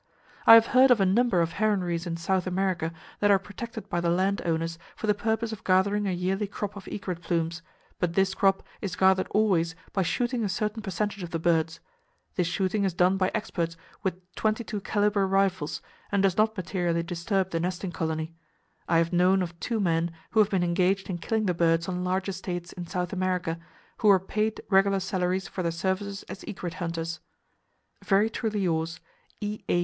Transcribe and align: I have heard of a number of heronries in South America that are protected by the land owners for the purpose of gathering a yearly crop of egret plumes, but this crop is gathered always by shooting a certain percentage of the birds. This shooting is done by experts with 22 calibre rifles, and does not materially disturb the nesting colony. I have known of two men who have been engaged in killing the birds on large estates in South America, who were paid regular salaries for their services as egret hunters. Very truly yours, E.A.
I 0.47 0.55
have 0.55 0.65
heard 0.73 0.89
of 0.89 0.99
a 0.99 1.05
number 1.05 1.41
of 1.41 1.53
heronries 1.53 2.07
in 2.07 2.17
South 2.17 2.47
America 2.47 2.91
that 3.19 3.29
are 3.29 3.37
protected 3.37 3.87
by 3.87 4.01
the 4.01 4.09
land 4.09 4.41
owners 4.45 4.79
for 4.95 5.05
the 5.05 5.13
purpose 5.13 5.51
of 5.51 5.63
gathering 5.63 6.07
a 6.07 6.11
yearly 6.11 6.47
crop 6.47 6.75
of 6.75 6.87
egret 6.87 7.21
plumes, 7.21 7.61
but 7.99 8.15
this 8.15 8.33
crop 8.33 8.63
is 8.81 8.95
gathered 8.95 9.27
always 9.29 9.75
by 9.93 10.01
shooting 10.01 10.43
a 10.43 10.49
certain 10.49 10.81
percentage 10.81 11.21
of 11.21 11.29
the 11.29 11.37
birds. 11.37 11.81
This 12.33 12.47
shooting 12.47 12.83
is 12.83 12.95
done 12.95 13.17
by 13.17 13.29
experts 13.35 13.77
with 14.01 14.15
22 14.33 14.81
calibre 14.81 15.23
rifles, 15.27 15.83
and 16.11 16.23
does 16.23 16.35
not 16.35 16.57
materially 16.57 17.03
disturb 17.03 17.51
the 17.51 17.59
nesting 17.59 17.91
colony. 17.91 18.33
I 18.89 18.97
have 18.97 19.13
known 19.13 19.43
of 19.43 19.59
two 19.59 19.79
men 19.79 20.11
who 20.31 20.39
have 20.39 20.49
been 20.49 20.63
engaged 20.63 21.11
in 21.11 21.19
killing 21.19 21.45
the 21.45 21.53
birds 21.53 21.87
on 21.87 22.03
large 22.03 22.27
estates 22.27 22.73
in 22.73 22.87
South 22.87 23.13
America, 23.13 23.59
who 23.97 24.07
were 24.07 24.19
paid 24.19 24.61
regular 24.67 24.99
salaries 24.99 25.47
for 25.47 25.61
their 25.61 25.71
services 25.71 26.23
as 26.27 26.41
egret 26.47 26.73
hunters. 26.81 27.19
Very 28.03 28.31
truly 28.31 28.61
yours, 28.61 28.99
E.A. 29.41 29.79